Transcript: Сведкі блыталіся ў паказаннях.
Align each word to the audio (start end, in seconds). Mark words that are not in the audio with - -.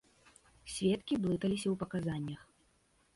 Сведкі 0.75 1.17
блыталіся 1.25 1.65
ў 1.69 1.75
паказаннях. 1.83 2.41